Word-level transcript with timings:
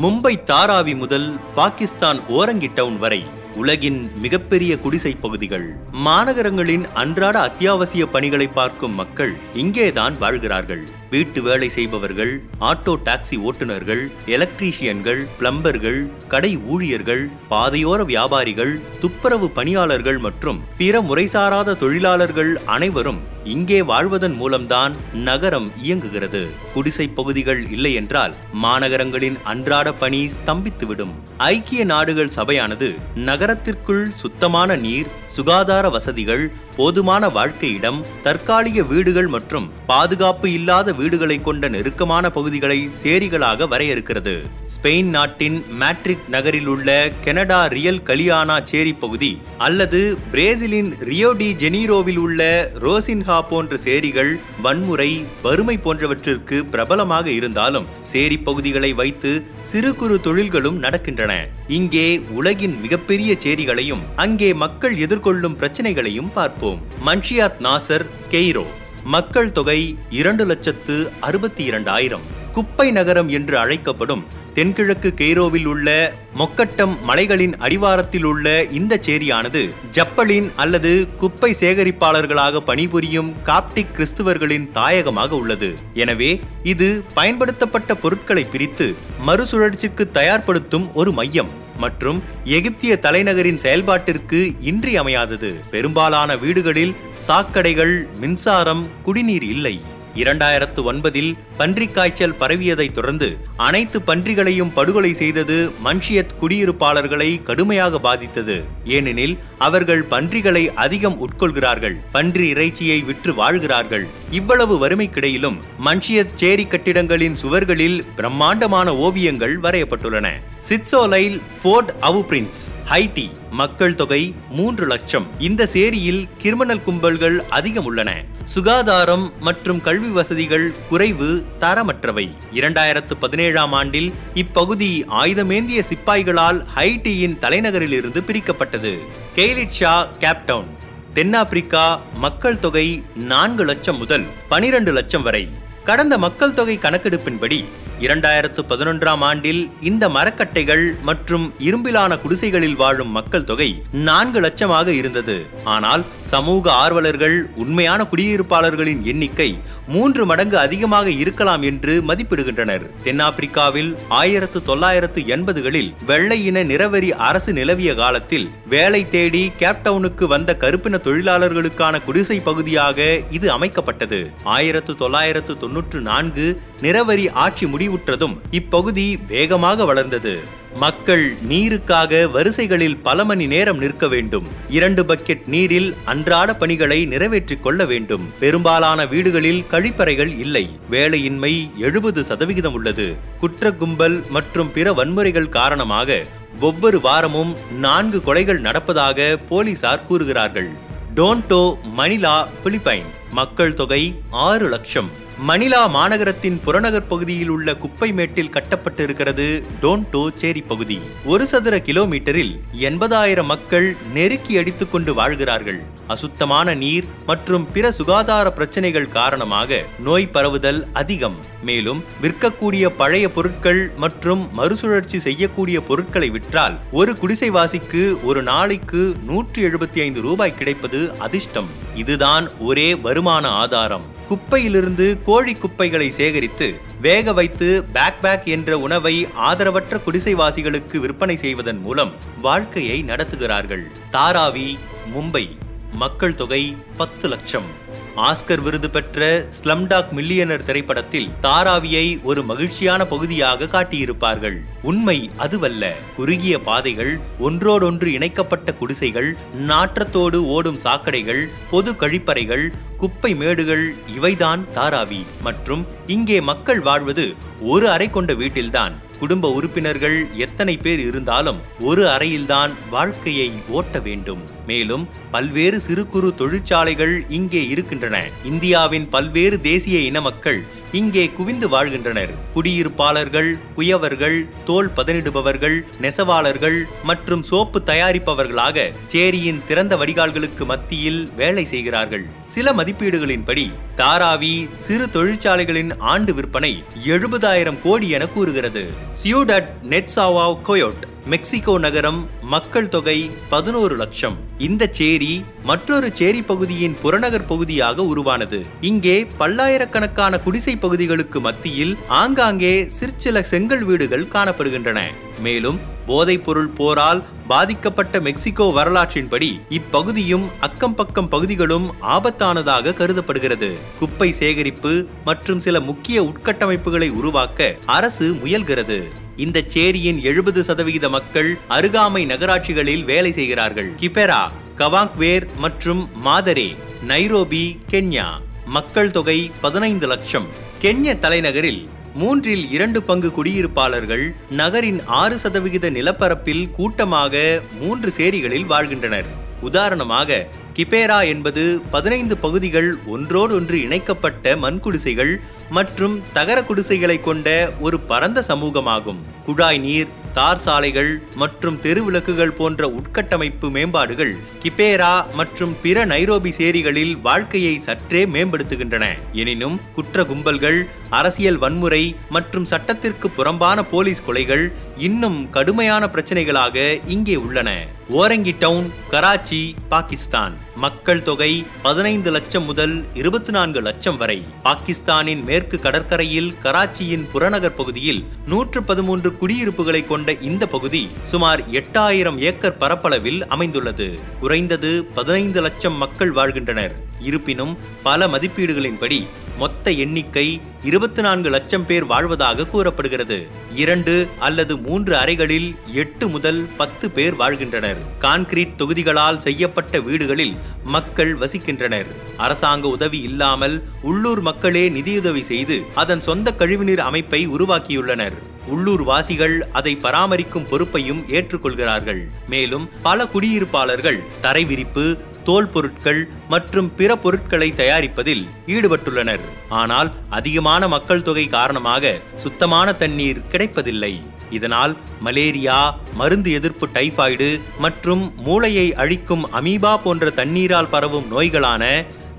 மும்பை 0.00 0.42
தாராவி 0.46 0.96
முதல் 0.96 1.36
பாகிஸ்தான் 1.54 2.20
ஓரங்கி 2.28 2.74
டவுன் 2.74 2.98
வரை 2.98 3.24
உலகின் 3.56 4.10
மிகப்பெரிய 4.20 4.78
குடிசை 4.78 5.14
பகுதிகள். 5.14 5.76
மாநகரங்களின் 6.04 6.84
அன்றாட 6.94 7.40
அத்தியாவசிய 7.40 8.06
பணிகளை 8.06 8.46
பார்க்கும் 8.46 8.94
மக்கள் 8.94 9.36
இங்கேதான் 9.52 10.18
வாழ்கிறார்கள். 10.18 10.86
வீட்டு 11.12 11.42
வேலை 11.42 11.68
செய்பவர்கள் 11.68 12.32
ஆட்டோ 12.60 12.92
டாக்ஸி 13.06 13.36
ஓட்டுநர்கள் 13.48 14.02
எலக்ட்ரீஷியன்கள் 14.26 15.20
பிளம்பர்கள் 15.38 15.98
கடை 16.28 16.52
ஊழியர்கள் 16.66 17.24
பாதையோர 17.50 18.04
வியாபாரிகள் 18.04 18.72
துப்புரவு 19.00 19.50
பணியாளர்கள் 19.50 20.18
மற்றும் 20.18 20.62
பிற 20.78 21.00
முறைசாராத 21.00 21.76
தொழிலாளர்கள் 21.76 22.52
அனைவரும் 22.66 23.20
இங்கே 23.44 23.78
வாழ்வதன் 23.82 24.34
மூலம்தான் 24.34 24.92
நகரம் 25.12 25.68
இயங்குகிறது. 25.82 26.42
குடிசை 26.74 27.08
பகுதிகள் 27.08 27.70
இல்லை 27.70 27.92
என்றால் 27.94 28.34
மாநகரங்களின் 28.62 29.38
அன்றாட 29.42 29.92
பணி 29.92 30.20
ஸ்தம்பித்துவிடும். 30.36 31.14
ஐக்கிய 31.36 31.84
நாடுகள் 31.84 32.28
சபையானது 32.28 32.88
நகரத்திற்குள் 33.28 34.04
சுத்தமான 34.14 34.76
நீர் 34.76 35.10
சுகாதார 35.26 35.88
வசதிகள் 35.88 36.44
போதுமான 36.76 37.28
வாழ்க்கை 37.36 37.70
இடம் 37.78 38.00
தற்காலிக 38.26 38.82
வீடுகள் 38.92 39.28
மற்றும் 39.34 39.66
பாதுகாப்பு 39.90 40.48
இல்லாத 40.58 40.92
வீடுகளை 41.00 41.36
கொண்ட 41.48 41.68
நெருக்கமான 41.74 42.24
பகுதிகளை 42.36 42.78
சேரிகளாக 43.02 43.68
வரையறுக்கிறது. 43.72 44.34
ஸ்பெயின் 44.74 45.10
நாட்டின் 45.16 45.58
மேட்ரிட் 45.80 46.26
நகரில் 46.34 46.70
உள்ள 46.74 46.88
கெனடா 47.24 47.60
ரியல் 47.76 48.02
கலியானா 48.10 48.56
சேரி 48.70 48.94
பகுதி 49.04 49.32
அல்லது 49.66 50.00
பிரேசிலின் 50.34 50.90
ரியோ 51.10 51.32
டி 51.40 51.48
ஜெனீரோவில் 51.62 52.20
உள்ள 52.26 52.40
ரோசின்ஹா 52.84 53.38
போன்ற 53.50 53.78
சேரிகள் 53.86 54.32
வன்முறை 54.66 55.10
வறுமை 55.46 55.76
போன்றவற்றிற்கு 55.86 56.58
பிரபலமாக 56.74 57.26
இருந்தாலும் 57.38 57.90
சேரி 58.12 58.38
பகுதிகளை 58.48 58.92
வைத்து 59.02 59.32
சிறு 59.72 59.92
குறு 60.00 60.16
தொழில்களும் 60.28 60.80
நடக்கின்றன. 60.84 61.32
இங்கே 61.78 62.08
உலகின் 62.38 62.74
மிகப்பெரிய 62.84 63.32
சேரிகளையும் 63.44 64.02
அங்கே 64.24 64.50
மக்கள் 64.64 64.96
எதிர்கொள்ளும் 65.04 65.58
பிரச்சனைகளையும் 65.60 66.32
பார்ப்போம். 66.38 66.60
Manshiyat 66.62 67.60
Naser 67.60 68.04
Cairo. 68.30 68.66
மக்கள் 69.04 69.52
தொகை 69.52 69.96
இரண்டு 70.10 70.46
லட்சத்து 70.46 71.12
அறுபத்தி 71.20 71.64
இரண்டாயிரம் 71.64 72.20
குப்பை 72.52 72.90
நகரம் 72.90 73.28
என்று 73.28 73.58
அழைக்கப்படும் 73.58 74.26
தென்கிழக்கு 74.54 75.14
கெய்ரோவில் 75.16 75.64
உள்ள 75.64 76.14
மொக்கட்டம் 76.38 77.00
மலைகளின் 77.02 77.56
அடிவாரத்தில் 77.56 78.24
உள்ள 78.24 78.64
இந்த 78.64 79.00
சேரியானது 79.06 79.74
ஜப்பலின் 79.90 80.52
அல்லது 80.56 81.08
குப்பை 81.16 81.56
சேகரிப்பாளர்களாக 81.60 82.56
பணிபுரியும் 82.56 83.34
காப்டிக் 83.44 83.92
கிறிஸ்துவர்களின் 83.96 84.70
தாயகமாக 84.70 85.28
உள்ளது. 85.28 85.72
எனவே 85.94 86.40
இது 86.62 87.04
பயன்படுத்தப்பட்ட 87.14 87.94
பொருட்களை 87.94 88.44
பிரித்து 88.44 88.94
மறுசுழற்சிக்கு 89.26 90.10
தயார்படுத்தும் 90.14 90.92
ஒரு 90.92 91.12
மையம். 91.12 91.61
மற்றும் 91.84 92.20
எகிப்திய 92.56 92.98
தலைநகரின் 93.02 93.62
செயல்பாட்டிற்கு 93.64 94.42
இன்றியமையாதது. 94.72 95.52
பெரும்பாலான 95.70 96.36
வீடுகளில் 96.44 96.94
சாக்கடைகள் 97.26 97.96
மின்சாரம் 98.18 98.84
குடிநீர் 99.02 99.48
இல்லை. 99.54 99.76
இரண்டாயிரத்து 100.22 100.80
ஒன்பதில் 100.88 101.30
பன்றி 101.58 101.86
காய்ச்சல் 101.86 102.34
பரவியதை 102.40 102.86
தொடர்ந்து 102.92 103.28
அனைத்து 103.68 103.98
பன்றிகளையும் 104.08 104.72
படுகொலை 104.78 105.12
செய்தது 105.20 105.56
மன்ஷியத் 105.84 106.34
குடியிருப்பாளர்களை 106.40 107.28
கடுமையாக 107.42 108.00
பாதித்தது. 108.06 108.56
ஏனெனில் 108.96 109.34
அவர்கள் 109.68 110.02
பன்றிகளை 110.12 110.64
அதிகம் 110.84 111.18
உட்கொள்கிறார்கள் 111.24 111.96
பன்றி 112.16 112.48
இறைச்சியை 112.54 112.98
விற்று 113.08 113.34
வாழ்கிறார்கள். 113.34 114.06
இவ்வளவு 114.40 114.76
வறுமைக்கிடையிலும் 114.82 115.58
மன்ஷியத் 115.86 116.38
சேரி 116.42 116.66
கட்டிடங்களின் 116.68 117.38
சுவர்களில் 117.42 118.00
பிரம்மாண்டமான 118.16 118.96
ஓவியங்கள் 119.06 119.56
வரையப்பட்டுள்ளன. 119.66 120.28
சிட்சோலைல் 120.68 121.40
ஃபோர்ட் 121.62 121.90
அவு 122.00 122.20
பிரின்ஸ் 122.30 122.60
ஹைட்டி 122.90 123.30
மக்கள் 123.50 123.94
தொகை 123.94 124.34
மூன்று 124.50 124.86
லட்சம். 124.86 125.26
இந்த 125.38 125.66
சேரியில் 125.66 126.28
கிரிமினல் 126.38 126.82
கும்பல்கள் 126.82 127.38
அதிகம் 127.48 127.84
உள்ளன. 127.84 128.10
சுகாதாரம் 128.44 129.32
மற்றும் 129.40 129.80
கல்வி 129.80 130.08
வசதிகள் 130.08 130.74
குறைவு 130.88 131.44
தரமற்றவை. 131.60 132.30
இரண்டாயிரத்து 132.52 133.14
பதினேழாம் 133.20 133.72
ஆண்டில் 133.72 134.12
இப்பகுதி 134.34 135.04
ஆயுதமேந்திய 135.10 135.82
சிப்பாய்களால் 135.92 136.60
ஹைட்டியின் 136.76 137.38
தலைநகரிலிருந்து 137.38 138.22
பிரிக்கப்பட்டது. 138.28 138.98
கெய்லிட்ஷா 139.34 140.06
கேப்டவுன் 140.18 140.70
தென்னாப்பிரிக்கா 141.14 142.00
மக்கள் 142.14 142.58
தொகை 142.58 143.02
நான்கு 143.14 143.64
லட்சம் 143.64 143.98
முதல் 143.98 144.24
பனிரெண்டு 144.48 144.92
லட்சம் 144.92 145.22
வரை. 145.22 145.48
கடந்த 145.84 146.18
மக்கள் 146.18 146.54
தொகை 146.54 146.78
கணக்கெடுப்பின்படி 146.78 147.64
இரண்டாயிரத்து 148.04 148.60
பதினொன்றாம் 148.70 149.22
ஆண்டில் 149.26 149.60
இந்த 149.88 150.04
மரக்கட்டைகள் 150.14 150.84
மற்றும் 151.08 151.44
இரும்பிலான 151.66 152.12
குடிசைகளில் 152.22 152.78
வாழும் 152.80 153.12
மக்கள் 153.16 153.46
தொகை 153.50 153.68
நான்கு 154.08 154.40
லட்சமாக 154.44 154.88
இருந்தது. 155.00 155.36
ஆனால் 155.74 156.02
சமூக 156.32 156.64
ஆர்வலர்கள் 156.84 157.36
உண்மையான 157.64 158.06
குடியிருப்பாளர்களின் 158.12 159.02
எண்ணிக்கை 159.12 159.50
மூன்று 159.94 160.22
மடங்கு 160.30 160.56
அதிகமாக 160.64 161.08
இருக்கலாம் 161.22 161.62
என்று 161.70 161.94
மதிப்பிடுகின்றனர். 162.08 162.84
தென்னாப்பிரிக்காவில் 163.06 163.90
ஆயிரத்து 164.20 164.58
தொள்ளாயிரத்து 164.68 165.20
எண்பதுகளில் 165.34 165.90
வெள்ளை 166.10 166.38
இன 166.50 166.58
நிறவெறி 166.72 167.10
அரசு 167.28 167.52
நிலவிய 167.58 167.92
காலத்தில் 168.02 168.48
வேலை 168.74 169.02
தேடி 169.14 169.44
கேப்டவுனுக்கு 169.62 170.24
வந்த 170.34 170.50
கருப்பின 170.64 171.00
தொழிலாளர்களுக்கான 171.06 172.02
குடிசை 172.08 172.40
பகுதியாக 172.48 172.98
இது 173.38 173.48
அமைக்கப்பட்டது. 173.56 174.20
ஆயிரத்து 174.56 174.94
தொள்ளாயிரத்து 175.04 175.54
தொன்னூற்று 175.64 176.00
நான்கு 176.10 176.46
நிறவரி 176.82 177.30
ஆட்சி 177.30 177.66
முடிவுற்றதும் 177.66 178.36
இப்பகுதி 178.50 179.18
வேகமாக 179.28 179.84
வளர்ந்தது. 179.84 180.60
மக்கள் 180.76 181.34
நீருக்காக 181.48 182.30
வரிசைகளில் 182.30 182.96
பல 182.96 183.24
மணி 183.24 183.46
நேரம் 183.46 183.78
நிற்க 183.78 184.08
வேண்டும். 184.08 184.46
இரண்டு 184.68 185.02
பக்கெட் 185.02 185.46
நீரில் 185.46 185.94
அன்றாட 186.04 186.54
பணிகளை 186.54 187.04
நிறைவேற்றிக் 187.04 187.62
கொள்ள 187.62 187.84
வேண்டும். 187.84 188.32
பெரும்பாலான 188.38 189.06
வீடுகளில் 189.06 189.64
கழிப்பறைகள் 189.70 190.38
இல்லை. 190.38 190.78
வேலையின்மை 190.90 191.76
எழுபது 191.76 192.24
சதவிகிதம் 192.24 192.72
உள்ளது. 192.72 193.16
குற்ற 193.38 193.72
கும்பல் 193.72 194.22
மற்றும் 194.28 194.72
பிற 194.72 194.92
வன்முறைகள் 194.92 195.48
காரணமாக 195.48 196.22
ஒவ்வொரு 196.60 197.00
வாரமும் 197.00 197.56
நான்கு 197.78 198.22
கொலைகள் 198.24 198.60
நடப்பதாக 198.60 199.38
போலீசார் 199.48 200.06
கூறுகிறார்கள். 200.06 200.70
Tondo 201.14 201.74
Manila 201.96 202.48
Philippines. 202.64 203.18
மக்கள் 203.30 203.74
தொகை 203.74 204.20
ஆறு 204.30 204.68
லட்சம். 204.68 205.10
மணிலா 205.48 205.88
மாநகரத்தின் 205.94 206.58
புறநகர் 206.64 207.06
பகுதியில் 207.06 207.48
உள்ள 207.48 207.76
குப்பை 207.76 208.12
மேட்டில் 208.12 208.50
கட்டப்பட்டிருக்கிறது 208.50 209.64
டோன்டோ 209.82 210.32
சேரி 210.34 210.62
பகுதி. 210.62 211.00
ஒரு 211.24 211.46
சதுர 211.46 211.76
கிலோமீட்டரில் 211.78 212.60
எண்பதாயிரம் 212.80 213.44
மக்கள் 213.44 213.96
நெருக்கி 214.12 214.58
அடித்துக்கொண்டு 214.58 215.14
வாழ்கிறார்கள். 215.14 215.80
அசுத்தமான 216.06 216.74
நீர் 216.74 217.04
மற்றும் 217.26 217.72
பிற 217.72 217.92
சுகாதார 217.92 218.50
பிரச்சனைகள் 218.50 219.08
காரணமாக 219.08 219.82
நோய் 219.98 220.28
பரவுதல் 220.28 220.86
அதிகம். 220.92 221.36
மேலும் 221.62 222.04
விற்கக்கூடிய 222.22 222.86
பழைய 222.86 223.28
பொருட்கள் 223.28 223.90
மற்றும் 223.96 224.52
மறுசுழற்சி 224.52 225.18
செய்யக்கூடிய 225.18 225.80
பொருட்களை 225.80 226.30
விற்றால் 226.30 226.78
ஒரு 226.92 227.12
குடிசைவாசிக்கு 227.12 228.22
ஒரு 228.22 228.42
நாளைக்கு 228.42 229.14
நூற்றி 229.26 229.64
எழுபத்தி 229.64 230.00
ஐந்து 230.00 230.20
ரூபாய் 230.20 230.54
கிடைப்பது 230.54 231.18
அதிர்ஷ்டம். 231.18 231.66
இதுதான் 231.94 232.48
ஒரே 232.58 232.94
வருமான 232.94 233.48
ஆதாரம். 233.48 234.11
குப்பையிலிருந்து 234.28 235.22
கோழி 235.22 235.54
குப்பைகளை 235.54 236.10
சேகரித்து 236.10 236.74
வேக 237.00 237.32
வைத்து 237.32 237.84
பேக் 237.84 238.20
பேக் 238.20 238.44
என்ற 238.44 238.78
உணவை 238.78 239.26
ஆதரவற்ற 239.26 240.00
குடிசைவாசிகளுக்கு 240.06 240.96
விற்பனை 240.96 241.36
செய்வதன் 241.36 241.78
மூலம் 241.78 242.12
வாழ்க்கையை 242.40 243.04
நடத்துகிறார்கள். 243.04 243.82
தாராவி 244.12 244.78
மும்பை. 245.14 245.56
மக்கள் 245.92 246.34
தொகை 246.34 246.76
பத்து 246.96 247.28
லட்சம். 247.28 247.81
ஆஸ்கர் 248.16 248.62
விருது 248.62 248.90
பெற்ற 248.90 249.46
ஸ்லம்டாக் 249.62 250.10
மில்லியனர் 250.16 250.64
திரைப்படத்தில் 250.64 251.28
தாராவியை 251.42 252.22
ஒரு 252.22 252.42
மகிழ்ச்சியான 252.42 253.06
பகுதியாக 253.06 253.64
காட்டியிருப்பார்கள். 253.64 254.56
உண்மை 254.82 255.30
அதுவல்ல. 255.36 255.92
குறுகிய 256.16 256.60
பாதைகள் 256.60 257.20
ஒன்றோடொன்று 257.38 258.12
இணைக்கப்பட்ட 258.12 258.74
குடிசைகள் 258.74 259.36
நாற்றத்தோடு 259.68 260.36
ஓடும் 260.36 260.78
சாக்கடைகள் 260.84 261.48
பொது 261.70 261.92
கழிப்பறைகள் 261.92 262.68
குப்பை 262.96 263.34
மேடுகள் 263.34 263.96
இவைதான் 264.20 264.64
தாராவி. 264.74 265.26
மற்றும் 265.42 265.86
இங்கே 266.06 266.40
மக்கள் 266.40 266.80
வாழ்வது 266.80 267.34
ஒரு 267.60 267.90
அறை 267.90 268.10
கொண்ட 268.10 268.34
வீட்டில்தான். 268.34 269.10
குடும்ப 269.22 269.48
உறுப்பினர்கள் 269.52 270.16
எத்தனை 270.36 270.74
பேர் 270.76 271.00
இருந்தாலும் 271.00 271.58
ஒரு 271.80 272.02
அறையில்தான் 272.06 272.72
வாழ்க்கையை 272.90 273.48
ஓட்ட 273.68 274.00
வேண்டும். 274.00 274.42
மேலும் 274.66 275.08
பல்வேறு 275.30 275.80
சிறு 275.80 276.06
குறு 276.06 276.34
தொழிற்சாலைகள் 276.34 277.14
இங்கே 277.28 277.62
இருக்கின்றன. 277.68 278.16
இந்தியாவின் 278.44 279.08
பல்வேறு 279.08 279.60
தேசிய 279.60 279.98
இன 279.98 280.20
மக்கள் 280.20 280.60
இங்கே 280.92 281.30
குவிந்து 281.30 281.68
வாழ்கின்றனர். 281.68 282.32
குடியிருப்பாளர்கள் 282.54 283.58
குயவர்கள் 283.76 284.48
தோல் 284.64 284.90
பதனிடுபவர்கள் 284.96 285.76
நெசவாளர்கள் 286.00 286.82
மற்றும் 287.02 287.42
சோப்பு 287.42 287.82
தயாரிப்பவர்களாக 287.86 288.92
சேரியின் 289.12 289.64
திறந்த 289.64 289.96
வடிகால்களுக்கு 289.96 290.64
மத்தியில் 290.64 291.28
வேலை 291.36 291.64
செய்கிறார்கள். 291.64 292.26
சில 292.46 292.72
மதிப்பீடுகளின்படி 292.72 293.72
தாராவி 293.96 294.74
சிறு 294.74 295.10
தொழிற்சாலைகளின் 295.10 295.98
ஆண்டு 295.98 296.34
விற்பனை 296.34 296.84
எழுபதாயிரம் 297.06 297.78
கோடி 297.82 298.08
என 298.08 298.26
கூறுகிறது. 298.26 298.84
சியூடட் 299.22 299.70
நெட்சாவாவ் 299.90 300.58
கோயோட் 300.68 301.10
மெக்சிகோ 301.26 301.78
நகரம் 301.78 302.28
மக்கள் 302.42 302.88
தொகை 302.88 303.30
பதினோரு 303.48 303.96
லட்சம். 303.96 304.36
இந்த 304.58 304.86
சேரி 304.86 305.44
மற்றொரு 305.64 306.10
சேரி 306.14 306.42
பகுதியின் 306.42 306.96
புறநகர் 307.02 307.46
பகுதியாக 307.46 308.04
உருவானது. 308.04 308.66
இங்கே 308.80 309.26
பல்லாயிரக்கணக்கான 309.36 310.38
குடிசை 310.38 310.76
பகுதிகளுக்கு 310.76 311.40
மத்தியில் 311.40 311.96
ஆங்காங்கே 312.06 312.86
சிற்சில 312.88 313.42
செங்கல் 313.42 313.84
வீடுகள் 313.84 314.28
காணப்படுகின்றன. 314.32 315.00
மேலும் 315.40 315.80
போதைப்பொருள் 316.06 316.68
போரால் 316.74 317.24
பாதிக்கப்பட்ட 317.48 318.20
மெக்சிகோ 318.20 318.64
வரலாற்றின்படி 318.64 319.60
இப்பகுதியும் 319.68 320.50
அக்கம் 320.58 320.94
பக்கம் 320.94 321.28
பகுதிகளும் 321.28 321.94
ஆபத்தானதாக 322.00 322.94
கருதப்படுகிறது. 322.94 323.78
குப்பை 323.98 324.32
சேகரிப்பு 324.32 325.06
மற்றும் 325.24 325.60
சில 325.60 325.80
முக்கிய 325.80 326.22
உட்கட்டமைப்புகளை 326.22 327.10
உருவாக்க 327.10 327.76
அரசு 327.86 328.32
முயல்கிறது. 328.32 329.21
இந்த 329.44 329.58
சேரியின் 329.74 330.18
எழுபது 330.22 330.60
சதவிகித 330.64 331.06
மக்கள் 331.08 331.48
அருகாமை 331.68 332.22
நகராட்சிகளில் 332.32 333.04
வேலை 333.04 333.32
செய்கிறார்கள். 333.32 333.88
கிபெரா 334.00 334.42
கவாங்வேர் 334.80 335.46
மற்றும் 335.64 336.02
மாதரே 336.24 336.68
நைரோபி 337.08 337.64
கென்யா. 337.92 338.26
மக்கள் 338.66 339.10
தொகை 339.10 339.38
பதினைந்து 339.60 340.06
லட்சம். 340.06 340.48
கென்ய 340.82 341.14
தலைநகரில் 341.24 341.82
மூன்றில் 342.14 342.64
இரண்டு 342.70 343.02
பங்கு 343.02 343.30
குடியிருப்பாளர்கள் 343.36 344.24
நகரின் 344.50 345.00
ஆறு 345.20 345.38
சதவிகித 345.38 345.90
நிலப்பரப்பில் 345.90 346.64
கூட்டமாக 346.70 347.62
மூன்று 347.80 348.12
சேரிகளில் 348.16 348.66
வாழ்கின்றனர். 348.66 349.30
உதாரணமாக 349.60 350.30
கிபேரா 350.76 351.16
என்பது 351.32 351.62
பதினைந்து 351.90 352.34
பகுதிகள் 352.36 352.88
ஒன்றோடொன்று 353.06 353.76
இணைக்கப்பட்ட 353.86 354.54
மண்குடிசைகள் 354.56 355.32
மற்றும் 355.70 356.14
தகர 356.32 356.58
குடிசைகளை 356.62 357.16
கொண்ட 357.20 357.48
ஒரு 357.80 358.00
பரந்த 358.10 358.44
சமூகமாகும். 358.48 359.20
குழாய் 359.46 359.78
நீர் 359.78 360.10
தார் 360.34 360.58
சாலைகள் 360.58 361.22
மற்றும் 361.34 361.80
தெருவிளக்குகள் 361.82 362.52
போன்ற 362.58 362.86
உட்கட்டமைப்பு 362.88 363.70
மேம்பாடுகள் 363.70 364.34
கிபேரா 364.62 365.34
மற்றும் 365.34 365.76
பிற 365.82 366.04
நைரோபி 366.06 366.50
சேரிகளில் 366.58 367.20
வாழ்க்கையை 367.20 367.78
சற்றே 367.78 368.24
மேம்படுத்துகின்றன. 368.24 369.04
எனினும் 369.32 369.80
குற்ற 369.94 370.24
கும்பல்கள் 370.24 370.78
அரசியல் 371.10 371.58
வன்முறை 371.58 372.16
மற்றும் 372.30 372.66
சட்டத்திற்கு 372.66 373.30
புறம்பான 373.30 373.82
போலீஸ் 373.82 374.24
கொலைகள் 374.28 374.72
இன்னும் 374.96 375.50
கடுமையான 375.50 376.06
பிரச்சனைகளாக 376.06 376.98
இங்கே 377.06 377.36
உள்ளன. 377.36 377.86
ஓரங்கி 378.10 378.54
டவுன் 378.58 378.92
கராச்சி 379.10 379.74
பாகிஸ்தான். 379.88 380.56
மக்கள் 380.76 381.22
தொகை 381.22 381.66
பதினைந்து 381.82 382.30
லட்சம் 382.30 382.64
முதல் 382.64 383.04
இருபத்தி 383.14 383.50
நான்கு 383.50 383.80
லட்சம் 383.80 384.16
வரை. 384.16 384.44
பாகிஸ்தானின் 384.62 385.44
மேற்கு 385.44 385.78
கடற்கரையில் 385.78 386.52
கராச்சியின் 386.62 387.28
புறநகர் 387.28 387.74
பகுதியில் 387.74 388.24
நூற்று 388.46 388.82
பதிமூன்று 388.82 389.32
குடியிருப்புகளை 389.32 390.06
கொண்ட 390.06 390.32
இந்த 390.32 390.66
பகுதி 390.66 391.08
சுமார் 391.24 391.70
எட்டாயிரம் 391.70 392.38
ஏக்கர் 392.38 392.76
பரப்பளவில் 392.76 393.46
அமைந்துள்ளது. 393.46 394.18
குறைந்தது 394.40 395.04
பதினைந்து 395.04 395.60
லட்சம் 395.60 395.94
மக்கள் 395.94 396.32
வாழ்கின்றனர். 396.32 396.94
இருப்பினும் 397.20 397.78
பல 398.02 398.26
மதிப்பீடுகளின்படி 398.26 399.26
மொத்த 399.58 399.90
எண்ணிக்கை 399.90 400.60
இருபத்தி 400.82 401.22
நான்கு 401.22 401.50
லட்சம் 401.50 401.86
பேர் 401.86 402.04
வாழ்வதாக 402.04 402.66
கூறப்படுகிறது. 402.66 403.46
இரண்டு 403.74 404.28
அல்லது 404.38 404.78
மூன்று 404.78 405.16
அறைகளில் 405.16 405.76
எட்டு 405.92 406.28
முதல் 406.28 406.68
பத்து 406.76 407.10
பேர் 407.10 407.34
வாழ்கின்றனர். 407.34 407.96
கான்கிரீட் 408.20 408.74
தொகுதிகளால் 408.76 409.40
செய்யப்பட்ட 409.40 410.00
வீடுகளில் 410.00 410.56
மக்கள் 410.84 411.34
வசிக்கின்றனர். 411.34 412.06
அரசாங்க 412.36 412.88
உதவி 412.88 413.20
இல்லாமல் 413.20 413.82
உள்ளூர் 414.02 414.40
மக்களே 414.40 414.88
நிதியுதவி 414.88 415.42
செய்து 415.42 415.82
அதன் 415.94 416.20
சொந்த 416.20 416.54
கழிவுநீர் 416.58 417.00
அமைப்பை 417.00 417.48
உருவாக்கியுள்ளனர். 417.48 418.32
உள்ளூர் 418.66 419.02
வாசிகள் 419.02 419.68
அதை 419.72 419.96
பராமரிக்கும் 419.96 420.68
பொறுப்பையும் 420.68 421.24
ஏற்றுக்கொள்கிறார்கள். 421.28 422.20
மேலும் 422.48 422.88
பல 423.02 423.24
குடியிருப்பாளர்கள் 423.24 424.20
தரை 424.40 424.64
விரிப்பு 424.64 425.16
தோல் 425.48 425.70
பொருட்கள் 425.74 426.20
மற்றும் 426.52 426.88
பிற 426.98 427.16
பொருட்களை 427.24 427.68
தயாரிப்பதில் 427.80 428.44
ஈடுபட்டுள்ளனர். 428.74 429.44
ஆனால் 429.80 430.10
அதிகமான 430.38 430.88
மக்கள் 430.94 431.26
தொகை 431.28 431.46
காரணமாக 431.56 432.14
சுத்தமான 432.44 432.92
தண்ணீர் 433.02 433.42
கிடைப்பதில்லை. 433.52 434.14
இதனால் 434.58 434.94
மலேரியா 435.26 435.78
மருந்து 436.20 436.50
எதிர்ப்பு 436.52 436.86
டைபாய்டு 436.94 437.50
மற்றும் 437.84 438.24
மூளையை 438.46 438.86
அழிக்கும் 439.02 439.44
அமீபா 439.60 439.92
போன்ற 440.06 440.30
தண்ணீரால் 440.40 440.92
பரவும் 440.94 441.30
நோய்களான 441.34 441.84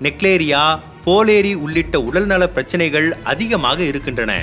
நெக்லேரியா 0.01 0.63
போலேரி 1.05 1.53
உள்ளிட்ட 1.63 1.95
உடல்நல 2.09 2.43
பிரச்சனைகள் 2.47 3.07
அதிகமாக 3.31 3.79
இருக்கின்றன. 3.83 4.33